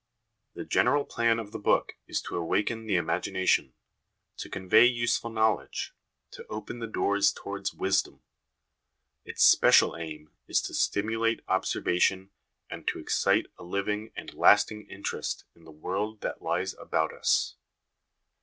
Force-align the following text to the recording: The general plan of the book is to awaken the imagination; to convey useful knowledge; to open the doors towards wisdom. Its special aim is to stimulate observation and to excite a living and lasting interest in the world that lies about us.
The 0.55 0.65
general 0.65 1.05
plan 1.05 1.37
of 1.37 1.51
the 1.51 1.59
book 1.59 1.95
is 2.07 2.23
to 2.23 2.35
awaken 2.35 2.87
the 2.87 2.95
imagination; 2.95 3.75
to 4.37 4.49
convey 4.49 4.85
useful 4.85 5.29
knowledge; 5.29 5.93
to 6.31 6.43
open 6.47 6.79
the 6.79 6.87
doors 6.87 7.31
towards 7.31 7.75
wisdom. 7.75 8.23
Its 9.25 9.43
special 9.43 9.95
aim 9.95 10.31
is 10.47 10.59
to 10.63 10.73
stimulate 10.73 11.43
observation 11.47 12.31
and 12.67 12.87
to 12.87 12.97
excite 12.97 13.45
a 13.59 13.63
living 13.63 14.11
and 14.15 14.33
lasting 14.33 14.87
interest 14.89 15.45
in 15.55 15.65
the 15.65 15.71
world 15.71 16.21
that 16.21 16.41
lies 16.41 16.73
about 16.79 17.13
us. 17.13 17.57